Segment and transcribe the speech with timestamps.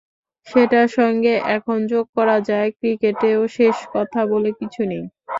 [0.47, 5.03] সেটার সঙ্গে এখন যোগ করা যায়—ক্রিকেটেও শেষ কথা বলে কিছু নেই।